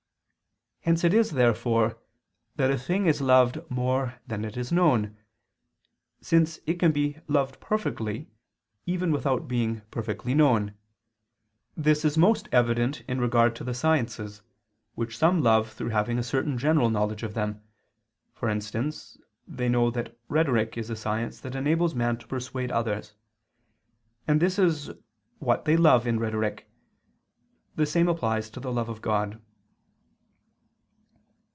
[0.83, 1.99] Hence it is, therefore,
[2.55, 5.15] that a thing is loved more than it is known;
[6.21, 8.31] since it can be loved perfectly,
[8.87, 10.73] even without being perfectly known.
[11.77, 14.41] This is most evident in regard to the sciences,
[14.95, 17.61] which some love through having a certain general knowledge of them:
[18.33, 23.13] for instance, they know that rhetoric is a science that enables man to persuade others;
[24.27, 24.89] and this is
[25.37, 26.71] what they love in rhetoric.
[27.75, 29.39] The same applies to the love of God.